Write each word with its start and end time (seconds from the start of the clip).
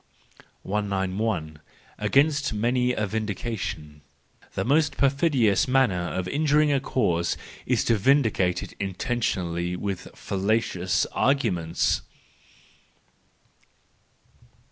*" 0.23 0.37
191. 0.63 1.59
Against 1.99 2.53
many 2.53 2.91
a 2.93 3.05
Vindication 3.05 4.01
.—The 4.55 4.65
most 4.65 4.97
per¬ 4.97 5.11
fidious 5.11 5.67
manner 5.67 6.07
of 6.15 6.27
injuring 6.27 6.71
a 6.71 6.79
cause 6.79 7.37
is 7.67 7.83
to 7.83 7.97
vindicate 7.97 8.63
it 8.63 8.73
intentionally 8.79 9.75
with 9.75 10.07
fallacious 10.15 11.05
arguments. 11.11 12.01